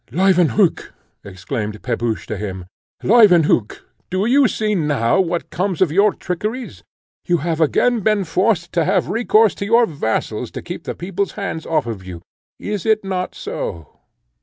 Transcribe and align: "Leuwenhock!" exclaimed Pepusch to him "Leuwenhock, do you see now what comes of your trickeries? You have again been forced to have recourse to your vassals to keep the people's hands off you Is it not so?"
"Leuwenhock!" 0.11 0.93
exclaimed 1.23 1.83
Pepusch 1.83 2.25
to 2.25 2.35
him 2.35 2.65
"Leuwenhock, 3.03 3.83
do 4.09 4.25
you 4.25 4.47
see 4.47 4.73
now 4.73 5.19
what 5.21 5.51
comes 5.51 5.79
of 5.79 5.91
your 5.91 6.11
trickeries? 6.11 6.81
You 7.27 7.37
have 7.45 7.61
again 7.61 7.99
been 7.99 8.23
forced 8.23 8.71
to 8.71 8.83
have 8.83 9.09
recourse 9.09 9.53
to 9.61 9.65
your 9.65 9.85
vassals 9.85 10.49
to 10.53 10.63
keep 10.63 10.85
the 10.85 10.95
people's 10.95 11.33
hands 11.33 11.67
off 11.67 11.85
you 12.03 12.23
Is 12.57 12.83
it 12.87 13.03
not 13.05 13.35
so?" 13.35 13.99